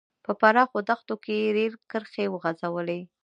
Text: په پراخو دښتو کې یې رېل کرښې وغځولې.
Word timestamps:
په 0.25 0.31
پراخو 0.39 0.77
دښتو 0.89 1.15
کې 1.23 1.33
یې 1.41 1.47
رېل 1.57 1.73
کرښې 1.91 2.25
وغځولې. 2.29 2.99